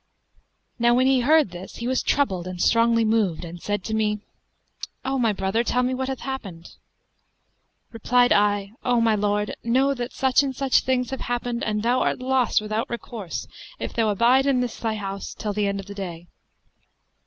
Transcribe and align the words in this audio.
Now 0.79 0.95
when 0.95 1.05
he 1.05 1.19
heard 1.19 1.51
this, 1.51 1.75
he 1.75 1.87
was 1.87 2.01
troubled 2.01 2.47
and 2.47 2.59
strongly 2.59 3.05
moved; 3.05 3.45
and 3.45 3.59
he 3.59 3.63
said 3.63 3.83
to 3.83 3.93
me, 3.93 4.21
'O 5.05 5.19
my 5.19 5.31
brother, 5.31 5.63
tell 5.63 5.83
me 5.83 5.93
what 5.93 6.07
hath 6.07 6.21
happened.' 6.21 6.71
Replied 7.91 8.33
I, 8.33 8.71
'O 8.83 8.99
my 8.99 9.13
lord, 9.13 9.53
know 9.63 9.93
that 9.93 10.11
such 10.11 10.41
and 10.41 10.55
such 10.55 10.79
things 10.79 11.11
have 11.11 11.21
happened 11.21 11.63
and 11.63 11.83
thou 11.83 11.99
art 11.99 12.17
lost 12.17 12.61
without 12.61 12.89
recourse, 12.89 13.47
if 13.77 13.93
thou 13.93 14.09
abide 14.09 14.47
in 14.47 14.61
this 14.61 14.79
thy 14.79 14.95
house 14.95 15.35
till 15.35 15.53
the 15.53 15.67
end 15.67 15.79
of 15.79 15.85
the 15.85 15.93
day.' 15.93 16.25